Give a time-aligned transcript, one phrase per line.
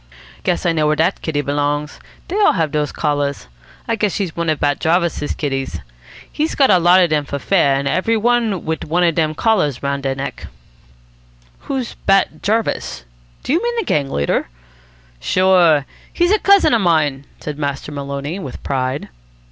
[0.41, 1.99] "Guess I know where dat kitty belongs.
[2.27, 3.45] Dey all have dose collars.
[3.87, 5.79] I guess she's one of Bat Jarvis's kitties.
[6.31, 9.35] He's got a lot of dem for fair, and every one wit one of dem
[9.35, 10.47] collars round deir neck."
[11.69, 13.05] "Who's Bat Jarvis?
[13.43, 14.47] Do you mean the gang leader?"
[15.19, 15.85] "Sure.
[16.11, 19.07] He's a cousin of mine," said Master Maloney with pride.